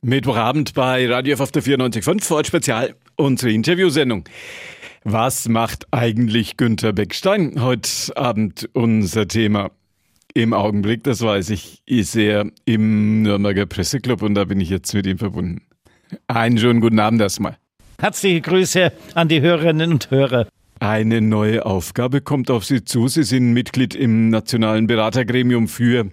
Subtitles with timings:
[0.00, 4.28] Mittwochabend bei Radio F auf der 94.5 Ford Spezial, unsere Interviewsendung.
[5.02, 7.60] Was macht eigentlich Günther Beckstein?
[7.60, 9.72] Heute Abend unser Thema.
[10.34, 14.94] Im Augenblick, das weiß ich, ist er im Nürnberger Presseclub und da bin ich jetzt
[14.94, 15.62] mit ihm verbunden.
[16.28, 17.56] Einen schönen guten Abend erstmal.
[18.00, 20.46] Herzliche Grüße an die Hörerinnen und Hörer.
[20.78, 23.08] Eine neue Aufgabe kommt auf Sie zu.
[23.08, 26.06] Sie sind Mitglied im Nationalen Beratergremium für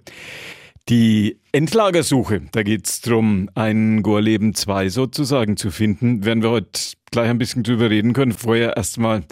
[0.88, 2.42] die Endlagersuche.
[2.52, 6.24] Da geht es darum, ein Gorleben 2 sozusagen zu finden.
[6.24, 8.32] Werden wir heute gleich ein bisschen drüber reden können.
[8.32, 9.24] Vorher erstmal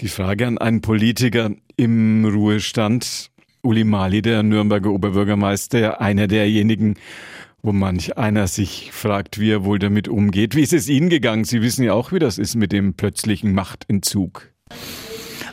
[0.00, 3.30] die Frage an einen Politiker im Ruhestand.
[3.62, 6.96] Uli Mali, der Nürnberger Oberbürgermeister, einer derjenigen,
[7.62, 10.54] wo manch einer sich fragt, wie er wohl damit umgeht.
[10.54, 11.44] Wie ist es Ihnen gegangen?
[11.44, 14.50] Sie wissen ja auch, wie das ist mit dem plötzlichen Machtentzug.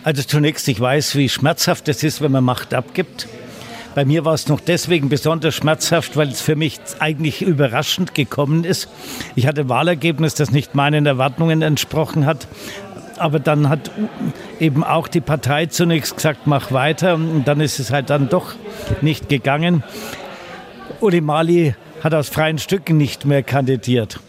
[0.03, 3.27] Also zunächst, ich weiß, wie schmerzhaft es ist, wenn man Macht abgibt.
[3.97, 8.63] Bei mir war es noch deswegen besonders schmerzhaft, weil es für mich eigentlich überraschend gekommen
[8.63, 8.89] ist.
[9.33, 12.47] Ich hatte ein Wahlergebnis, das nicht meinen Erwartungen entsprochen hat.
[13.17, 13.89] Aber dann hat
[14.59, 17.15] eben auch die Partei zunächst gesagt, mach weiter.
[17.15, 18.53] Und dann ist es halt dann doch
[19.01, 19.81] nicht gegangen.
[20.99, 24.19] Uli Mali hat aus freien Stücken nicht mehr kandidiert.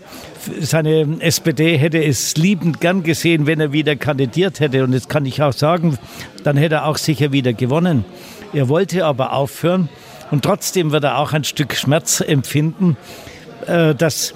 [0.61, 4.85] Seine SPD hätte es liebend gern gesehen, wenn er wieder kandidiert hätte.
[4.85, 5.99] Und jetzt kann ich auch sagen,
[6.45, 8.05] dann hätte er auch sicher wieder gewonnen.
[8.55, 9.89] Er wollte aber aufhören
[10.31, 12.97] und trotzdem wird er auch ein Stück Schmerz empfinden,
[13.67, 14.35] äh, dass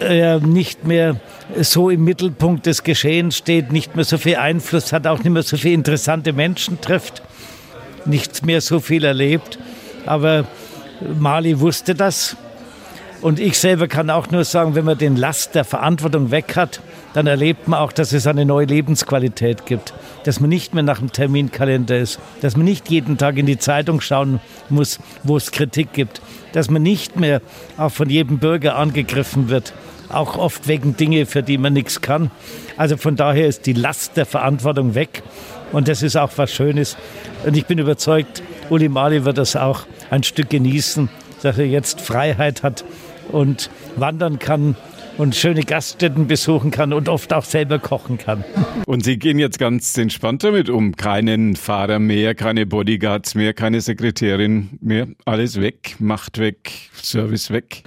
[0.00, 1.16] er nicht mehr
[1.60, 5.42] so im Mittelpunkt des Geschehens steht, nicht mehr so viel Einfluss hat, auch nicht mehr
[5.42, 7.22] so viele interessante Menschen trifft,
[8.06, 9.58] nicht mehr so viel erlebt.
[10.06, 10.46] Aber
[11.18, 12.36] Mali wusste das
[13.24, 16.82] und ich selber kann auch nur sagen, wenn man den Last der Verantwortung weg hat,
[17.14, 19.94] dann erlebt man auch, dass es eine neue Lebensqualität gibt.
[20.24, 22.20] Dass man nicht mehr nach dem Terminkalender ist.
[22.42, 26.20] Dass man nicht jeden Tag in die Zeitung schauen muss, wo es Kritik gibt.
[26.52, 27.40] Dass man nicht mehr
[27.78, 29.72] auch von jedem Bürger angegriffen wird.
[30.10, 32.30] Auch oft wegen Dinge, für die man nichts kann.
[32.76, 35.22] Also von daher ist die Last der Verantwortung weg.
[35.72, 36.98] Und das ist auch was Schönes.
[37.46, 41.08] Und ich bin überzeugt, Uli Mali wird das auch ein Stück genießen,
[41.42, 42.84] dass er jetzt Freiheit hat
[43.32, 44.76] und wandern kann
[45.16, 48.44] und schöne Gaststätten besuchen kann und oft auch selber kochen kann.
[48.86, 50.96] Und Sie gehen jetzt ganz entspannt damit um.
[50.96, 55.06] Keinen Fahrer mehr, keine Bodyguards mehr, keine Sekretärin mehr.
[55.24, 57.84] Alles weg, Macht weg, Service weg.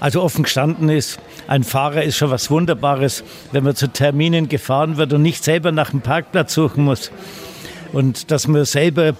[0.00, 4.96] Also offen gestanden ist, ein Fahrer ist schon was Wunderbares, wenn man zu Terminen gefahren
[4.96, 7.10] wird und nicht selber nach dem Parkplatz suchen muss.
[7.92, 9.14] Und dass man selber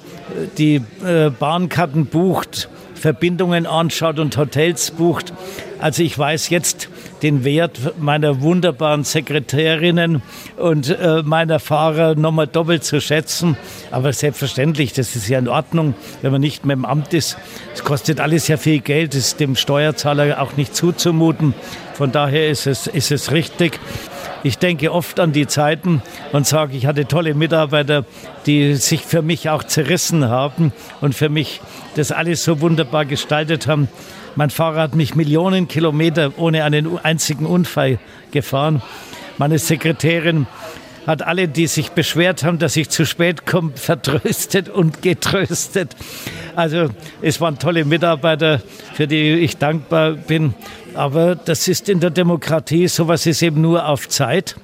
[0.56, 5.32] die äh, Bahnkarten bucht, Verbindungen anschaut und Hotels bucht.
[5.78, 6.88] Also ich weiß jetzt
[7.22, 10.22] den Wert meiner wunderbaren Sekretärinnen
[10.56, 13.56] und äh, meiner Fahrer nochmal doppelt zu schätzen.
[13.90, 17.36] Aber selbstverständlich, das ist ja in Ordnung, wenn man nicht mehr im Amt ist.
[17.74, 21.54] Es kostet alles ja viel Geld, ist dem Steuerzahler auch nicht zuzumuten.
[21.98, 23.80] Von daher ist es, ist es richtig.
[24.44, 26.00] Ich denke oft an die Zeiten
[26.30, 28.04] und sage, ich hatte tolle Mitarbeiter,
[28.46, 31.60] die sich für mich auch zerrissen haben und für mich
[31.96, 33.88] das alles so wunderbar gestaltet haben.
[34.36, 37.98] Mein Fahrer hat mich Millionen Kilometer ohne einen einzigen Unfall
[38.30, 38.80] gefahren.
[39.36, 40.46] Meine Sekretärin
[41.04, 45.96] hat alle, die sich beschwert haben, dass ich zu spät komme, vertröstet und getröstet.
[46.58, 46.88] Also
[47.22, 48.60] es waren tolle Mitarbeiter,
[48.94, 50.54] für die ich dankbar bin.
[50.92, 54.56] Aber das ist in der Demokratie, sowas ist eben nur auf Zeit.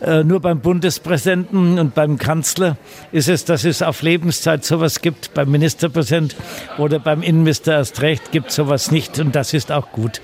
[0.00, 2.76] Äh, nur beim Bundespräsidenten und beim Kanzler
[3.10, 5.34] ist es, dass es auf Lebenszeit sowas gibt.
[5.34, 6.36] Beim Ministerpräsident
[6.78, 10.20] oder beim Innenminister erst recht gibt sowas nicht und das ist auch gut.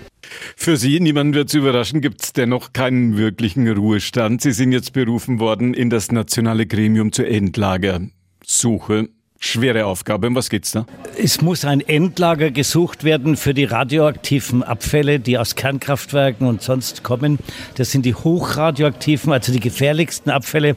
[0.55, 4.43] Für Sie, niemand wird es überraschen, gibt es dennoch keinen wirklichen Ruhestand.
[4.43, 9.09] Sie sind jetzt berufen worden in das nationale Gremium zur Endlagersuche.
[9.47, 10.27] Schwere Aufgabe.
[10.27, 10.87] Um was geht's da?
[11.19, 17.03] Es muss ein Endlager gesucht werden für die radioaktiven Abfälle, die aus Kernkraftwerken und sonst
[17.03, 17.39] kommen.
[17.75, 20.77] Das sind die hochradioaktiven, also die gefährlichsten Abfälle,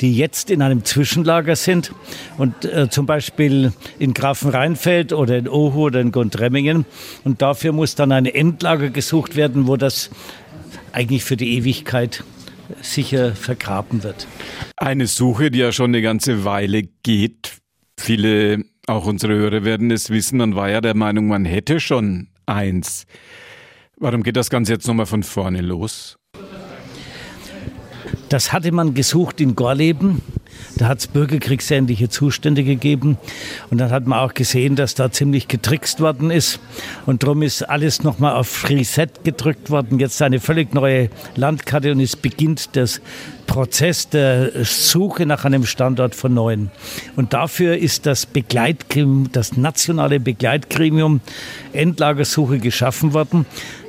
[0.00, 1.92] die jetzt in einem Zwischenlager sind.
[2.38, 6.86] Und äh, zum Beispiel in Grafenrheinfeld oder in Ohu oder in Gundremmingen.
[7.24, 10.08] Und dafür muss dann ein Endlager gesucht werden, wo das
[10.92, 12.24] eigentlich für die Ewigkeit
[12.80, 14.26] sicher vergraben wird.
[14.76, 17.57] Eine Suche, die ja schon eine ganze Weile geht.
[17.98, 22.28] Viele, auch unsere Hörer werden es wissen, man war ja der Meinung, man hätte schon
[22.46, 23.06] eins.
[23.98, 26.16] Warum geht das Ganze jetzt nochmal von vorne los?
[28.28, 30.22] Das hatte man gesucht in Gorleben.
[30.76, 33.18] Da hat es bürgerkriegsähnliche Zustände gegeben.
[33.68, 36.60] Und dann hat man auch gesehen, dass da ziemlich getrickst worden ist.
[37.04, 39.98] Und darum ist alles nochmal auf Reset gedrückt worden.
[39.98, 43.00] Jetzt eine völlig neue Landkarte und es beginnt das
[43.48, 46.70] Prozess der Suche nach einem Standort von neuen.
[47.16, 51.20] Und dafür ist das Begleitgremium, das nationale Begleitgremium
[51.72, 53.46] Endlagersuche geschaffen worden,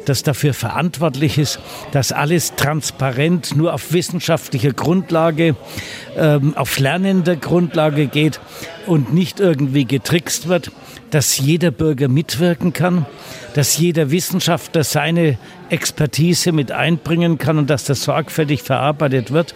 [0.09, 1.59] das dafür verantwortlich ist,
[1.91, 5.55] dass alles transparent nur auf wissenschaftlicher Grundlage,
[6.17, 8.39] ähm, auf lernender Grundlage geht
[8.87, 10.71] und nicht irgendwie getrickst wird,
[11.11, 13.05] dass jeder Bürger mitwirken kann,
[13.53, 15.37] dass jeder Wissenschaftler seine
[15.69, 19.55] Expertise mit einbringen kann und dass das sorgfältig verarbeitet wird.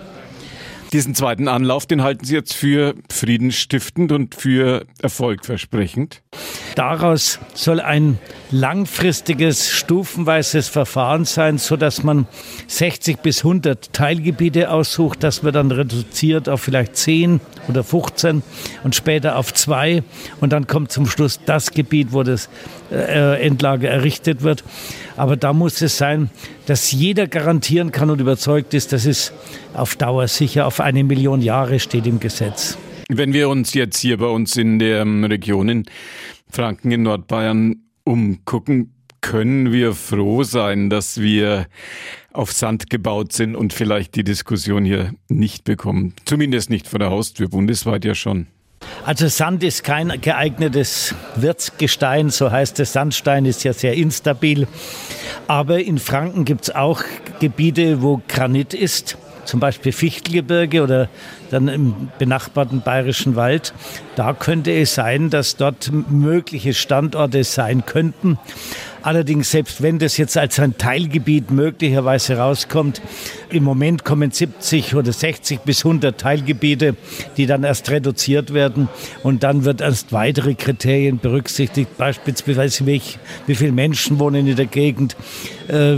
[0.94, 6.22] Diesen zweiten Anlauf, den halten Sie jetzt für friedensstiftend und für erfolgversprechend?
[6.76, 8.20] Daraus soll ein
[8.52, 12.28] langfristiges, stufenweises Verfahren sein, so dass man
[12.68, 15.24] 60 bis 100 Teilgebiete aussucht.
[15.24, 18.44] Das wird dann reduziert auf vielleicht 10 oder 15
[18.84, 20.04] und später auf zwei.
[20.42, 22.50] Und dann kommt zum Schluss das Gebiet, wo das
[22.92, 24.64] äh, Endlager errichtet wird.
[25.16, 26.30] Aber da muss es sein,
[26.66, 29.32] dass jeder garantieren kann und überzeugt ist, dass es
[29.74, 32.78] auf Dauer sicher auf eine Million Jahre steht im Gesetz.
[33.10, 35.84] Wenn wir uns jetzt hier bei uns in der ähm, Region in
[36.50, 37.76] Franken in Nordbayern
[38.06, 41.68] umgucken, können wir froh sein, dass wir
[42.34, 46.14] auf Sand gebaut sind und vielleicht die Diskussion hier nicht bekommen.
[46.26, 48.48] Zumindest nicht vor der Haustür, bundesweit ja schon.
[49.06, 52.94] Also Sand ist kein geeignetes Wirtsgestein, so heißt es.
[52.94, 54.66] Sandstein ist ja sehr instabil.
[55.46, 57.04] Aber in Franken gibt es auch
[57.42, 61.10] Gebiete, wo Granit ist zum Beispiel Fichtelgebirge oder
[61.52, 63.74] dann im benachbarten Bayerischen Wald.
[64.16, 68.40] Da könnte es sein, dass dort mögliche Standorte sein könnten.
[69.04, 73.02] Allerdings, selbst wenn das jetzt als ein Teilgebiet möglicherweise rauskommt,
[73.50, 76.96] im Moment kommen 70 oder 60 bis 100 Teilgebiete,
[77.36, 78.88] die dann erst reduziert werden.
[79.22, 83.02] Und dann wird erst weitere Kriterien berücksichtigt, beispielsweise wie,
[83.46, 85.18] wie viele Menschen wohnen in der Gegend,
[85.68, 85.96] äh,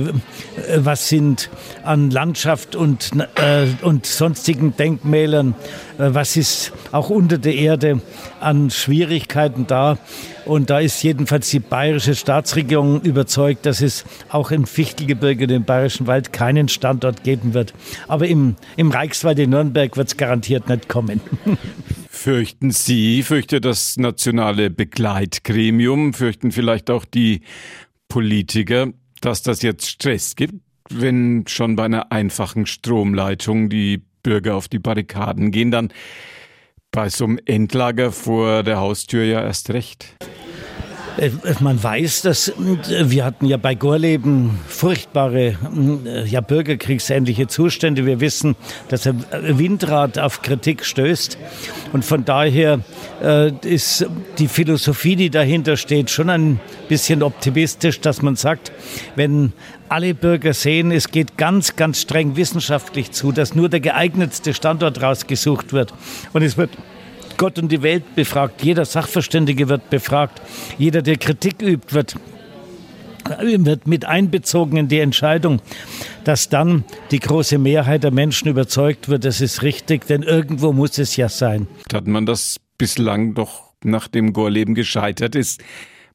[0.78, 1.52] was sind
[1.84, 5.54] an Landschaft und, äh, und sonstigen Denkmälern,
[6.00, 8.02] äh, was ist auch unter der Erde
[8.40, 10.00] an Schwierigkeiten da.
[10.45, 16.06] Und da ist jedenfalls die bayerische Staatsregierung überzeugt, dass es auch im Fichtelgebirge, dem Bayerischen
[16.06, 17.74] Wald, keinen Standort geben wird.
[18.07, 21.19] Aber im, im Reichswald in Nürnberg wird es garantiert nicht kommen.
[22.09, 27.42] Fürchten Sie, fürchtet das nationale Begleitgremium, fürchten vielleicht auch die
[28.07, 28.88] Politiker,
[29.21, 30.56] dass das jetzt Stress gibt,
[30.89, 35.89] wenn schon bei einer einfachen Stromleitung die Bürger auf die Barrikaden gehen, dann
[36.92, 40.15] bei so einem Endlager vor der Haustür ja erst recht.
[41.17, 41.29] Äh,
[41.59, 42.53] man weiß, dass äh,
[43.09, 45.56] wir hatten ja bei Gorleben furchtbare
[46.06, 48.06] äh, ja, bürgerkriegsähnliche Zustände.
[48.06, 48.56] Wir wissen,
[48.89, 51.38] dass der Windrad auf Kritik stößt.
[51.94, 52.79] Und von daher
[53.23, 54.06] äh, ist
[54.38, 56.59] die Philosophie, die dahinter steht, schon ein
[56.89, 58.71] bisschen optimistisch, dass man sagt,
[59.15, 59.53] wenn
[59.88, 65.01] alle Bürger sehen, es geht ganz, ganz streng wissenschaftlich zu, dass nur der geeignetste Standort
[65.01, 65.94] rausgesucht wird.
[66.33, 66.71] Und es wird
[67.37, 70.41] Gott und die Welt befragt, jeder Sachverständige wird befragt,
[70.77, 72.15] jeder, der Kritik übt, wird
[73.39, 75.61] wird mit einbezogen in die Entscheidung,
[76.23, 80.97] dass dann die große Mehrheit der Menschen überzeugt wird, das ist richtig, denn irgendwo muss
[80.97, 81.67] es ja sein.
[81.91, 85.63] Hat man das bislang doch, nachdem Gorleben gescheitert ist,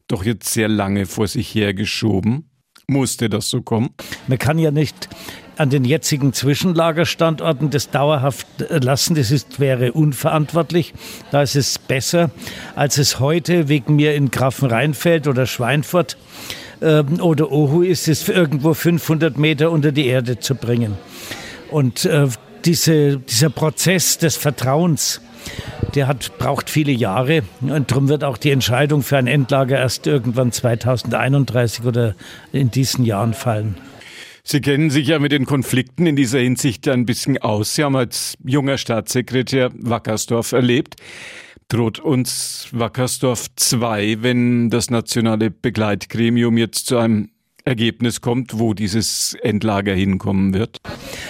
[0.06, 2.48] doch jetzt sehr lange vor sich hergeschoben?
[2.86, 3.90] Musste das so kommen?
[4.26, 5.08] Man kann ja nicht
[5.56, 9.14] an den jetzigen Zwischenlagerstandorten das dauerhaft lassen.
[9.14, 10.94] Das ist, wäre unverantwortlich.
[11.30, 12.30] Da ist es besser,
[12.76, 16.16] als es heute wegen mir in Grafenrheinfeld oder Schweinfurt
[16.80, 20.96] äh, oder Ohu ist, es irgendwo 500 Meter unter die Erde zu bringen.
[21.70, 22.28] Und äh,
[22.64, 25.20] diese, dieser Prozess des Vertrauens,
[25.94, 30.06] der hat, braucht viele Jahre und darum wird auch die Entscheidung für ein Endlager erst
[30.06, 32.14] irgendwann 2031 oder
[32.52, 33.76] in diesen Jahren fallen.
[34.42, 37.74] Sie kennen sich ja mit den Konflikten in dieser Hinsicht ein bisschen aus.
[37.74, 40.96] Sie haben als junger Staatssekretär Wackersdorf erlebt.
[41.68, 47.30] Droht uns Wackersdorf 2, wenn das nationale Begleitgremium jetzt zu einem
[47.64, 50.78] Ergebnis kommt, wo dieses Endlager hinkommen wird?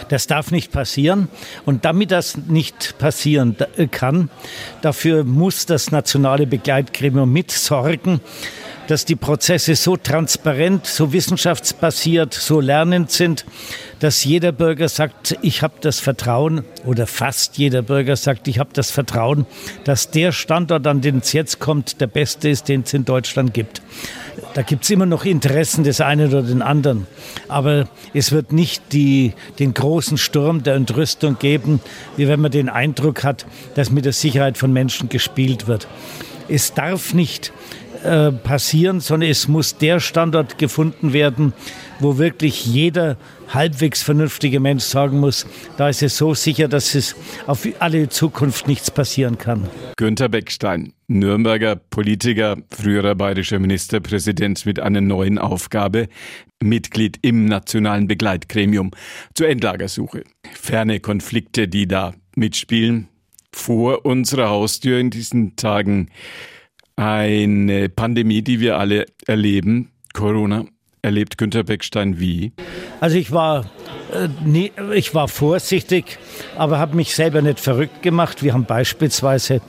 [0.09, 1.29] Das darf nicht passieren.
[1.67, 3.57] Und damit das nicht passieren
[3.91, 4.31] kann,
[4.81, 8.21] dafür muss das nationale Begleitgremium mitsorgen,
[8.91, 13.45] dass die Prozesse so transparent, so wissenschaftsbasiert, so lernend sind,
[14.01, 18.71] dass jeder Bürger sagt, ich habe das Vertrauen, oder fast jeder Bürger sagt, ich habe
[18.73, 19.47] das Vertrauen,
[19.85, 23.55] dass der Standort, an den es jetzt kommt, der beste ist, den es in Deutschland
[23.55, 23.81] gibt.
[24.55, 27.07] Da gibt es immer noch Interessen des einen oder den anderen.
[27.47, 31.79] Aber es wird nicht die, den großen Sturm der Entrüstung geben,
[32.17, 35.87] wie wenn man den Eindruck hat, dass mit der Sicherheit von Menschen gespielt wird.
[36.49, 37.53] Es darf nicht
[38.05, 41.53] äh, passieren, sondern es muss der Standort gefunden werden,
[41.99, 43.17] wo wirklich jeder
[43.53, 47.17] halbwegs vernünftige Mensch sagen muss, da ist es so sicher, dass es
[47.47, 49.69] auf alle Zukunft nichts passieren kann.
[49.97, 56.09] Günter Beckstein, Nürnberger Politiker, früherer bayerischer Ministerpräsident mit einer neuen Aufgabe,
[56.63, 58.93] Mitglied im nationalen Begleitgremium
[59.35, 60.25] zur Endlagersuche.
[60.53, 63.09] Ferne Konflikte, die da mitspielen,
[63.53, 66.11] vor unserer Haustür in diesen Tagen
[67.01, 70.67] eine Pandemie, die wir alle erleben, Corona.
[71.01, 72.53] Erlebt Günter Beckstein wie?
[73.01, 73.71] Also ich war,
[74.45, 76.19] nie, ich war vorsichtig,
[76.57, 78.43] aber habe mich selber nicht verrückt gemacht.
[78.43, 79.61] Wir haben beispielsweise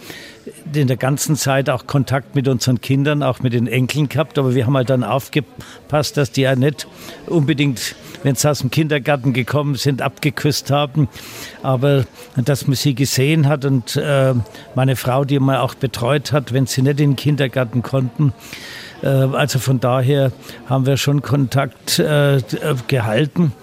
[0.73, 4.55] in der ganzen Zeit auch Kontakt mit unseren Kindern, auch mit den Enkeln gehabt, aber
[4.55, 6.87] wir haben halt dann aufgepasst, dass die ja nicht
[7.27, 11.09] unbedingt, wenn sie aus dem Kindergarten gekommen sind, abgeküsst haben,
[11.61, 12.05] aber
[12.35, 14.33] dass man sie gesehen hat und äh,
[14.75, 18.33] meine Frau, die man auch betreut hat, wenn sie nicht in den Kindergarten konnten,
[19.03, 20.31] äh, also von daher
[20.67, 22.41] haben wir schon Kontakt äh,
[22.87, 23.53] gehalten.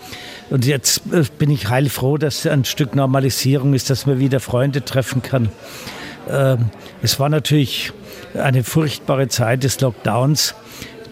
[0.50, 4.84] Und jetzt äh, bin ich heilfroh, dass ein Stück Normalisierung ist, dass man wieder Freunde
[4.84, 5.50] treffen kann.
[6.30, 6.70] Ähm,
[7.02, 7.92] es war natürlich
[8.34, 10.54] eine furchtbare Zeit des Lockdowns,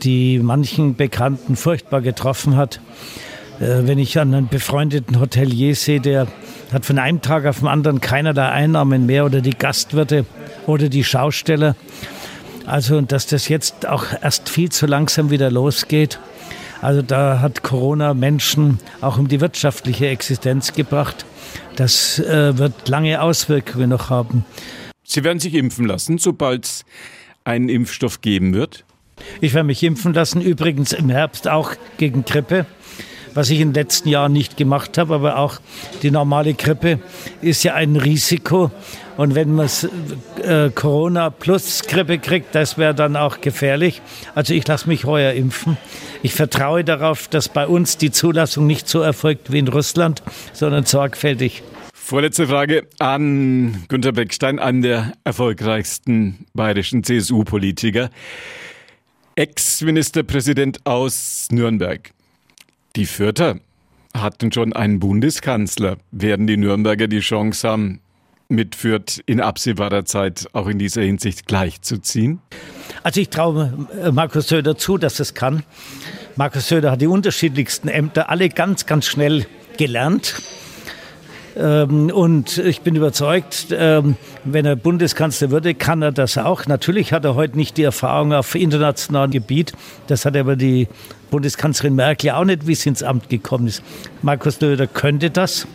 [0.02, 2.80] die manchen Bekannten furchtbar getroffen hat.
[3.60, 6.26] Äh, wenn ich an einen befreundeten Hotelier sehe, der
[6.72, 10.26] hat von einem Tag auf den anderen keinerlei Einnahmen mehr oder die Gastwirte
[10.66, 11.76] oder die Schausteller.
[12.66, 16.18] Also, dass das jetzt auch erst viel zu langsam wieder losgeht.
[16.82, 21.24] Also da hat Corona Menschen auch um die wirtschaftliche Existenz gebracht.
[21.76, 24.44] Das äh, wird lange Auswirkungen noch haben.
[25.04, 26.84] Sie werden sich impfen lassen, sobald es
[27.44, 28.84] einen Impfstoff geben wird?
[29.40, 32.66] Ich werde mich impfen lassen, übrigens im Herbst auch gegen Grippe,
[33.36, 35.60] was ich in den letzten Jahren nicht gemacht habe, aber auch
[36.02, 36.98] die normale Grippe
[37.42, 38.70] ist ja ein Risiko.
[39.16, 39.68] Und wenn man
[40.42, 44.02] äh, Corona plus Grippe kriegt, das wäre dann auch gefährlich.
[44.34, 45.76] Also ich lasse mich heuer impfen.
[46.22, 50.84] Ich vertraue darauf, dass bei uns die Zulassung nicht so erfolgt wie in Russland, sondern
[50.84, 51.62] sorgfältig.
[51.94, 58.10] Vorletzte Frage an Günter Beckstein, einen der erfolgreichsten bayerischen CSU-Politiker.
[59.34, 62.12] Ex-Ministerpräsident aus Nürnberg.
[62.96, 63.60] Die Fürther
[64.16, 65.98] hatten schon einen Bundeskanzler.
[66.12, 68.00] Werden die Nürnberger die Chance haben,
[68.48, 72.40] mit Fürth in absehbarer Zeit auch in dieser Hinsicht gleichzuziehen?
[73.02, 75.62] Also ich traue Markus Söder zu, dass es kann.
[76.36, 80.40] Markus Söder hat die unterschiedlichsten Ämter alle ganz, ganz schnell gelernt
[81.56, 86.66] und ich bin überzeugt, ähm, wenn er Bundeskanzler würde, kann er das auch.
[86.66, 89.72] Natürlich hat er heute nicht die Erfahrung auf internationalem Gebiet.
[90.06, 90.86] Das hat aber die
[91.30, 93.82] Bundeskanzlerin Merkel auch nicht, wie sie ins Amt gekommen ist.
[94.20, 95.66] Markus Löder könnte das.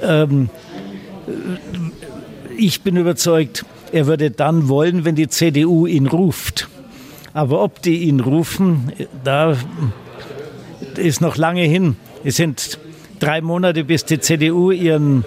[0.00, 0.48] Ähm,
[2.56, 6.68] ich bin überzeugt, er würde dann wollen, wenn die CDU ihn ruft.
[7.34, 8.90] Aber ob die ihn rufen,
[9.22, 9.54] da
[10.96, 11.96] ist noch lange hin.
[12.24, 12.78] Es sind
[13.22, 15.24] drei Monate, bis die CDU ihren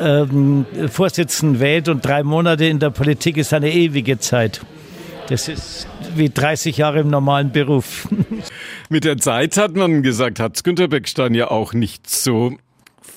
[0.00, 4.60] ähm, Vorsitzenden wählt und drei Monate in der Politik ist eine ewige Zeit.
[5.28, 8.08] Das ist wie 30 Jahre im normalen Beruf.
[8.88, 12.56] Mit der Zeit hat man gesagt, hat Günter Beckstein ja auch nicht so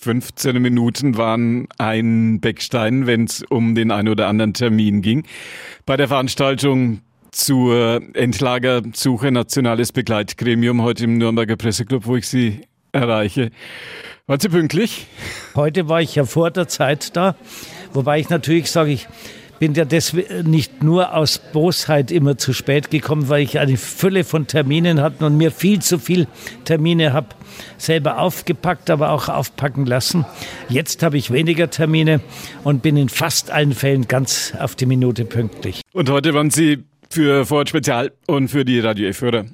[0.01, 5.25] 15 Minuten waren ein Beckstein, wenn es um den einen oder anderen Termin ging.
[5.85, 6.99] Bei der Veranstaltung
[7.31, 12.61] zur Endlagersuche Nationales Begleitgremium heute im Nürnberger Presseclub, wo ich Sie
[12.93, 13.51] erreiche.
[14.27, 15.07] Waren Sie pünktlich?
[15.55, 17.35] Heute war ich ja vor der Zeit da,
[17.91, 19.07] wobei ich natürlich sage, ich
[19.59, 24.23] bin ja deswegen nicht nur aus Bosheit immer zu spät gekommen, weil ich eine Fülle
[24.23, 26.27] von Terminen hatte und mir viel zu viel
[26.65, 27.27] Termine habe
[27.77, 30.25] selber aufgepackt, aber auch aufpacken lassen.
[30.69, 32.21] Jetzt habe ich weniger Termine
[32.63, 35.81] und bin in fast allen Fällen ganz auf die Minute pünktlich.
[35.93, 39.45] Und heute waren Sie für Vorort Spezial und für die Radio F-Hörer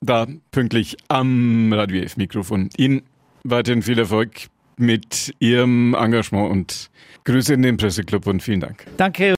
[0.00, 2.70] da pünktlich am Radio F-Mikrofon.
[2.76, 3.02] Ihnen
[3.44, 6.90] weiterhin viel Erfolg mit Ihrem Engagement und
[7.24, 8.86] Grüße in den Presseclub und vielen Dank.
[8.96, 9.35] Danke.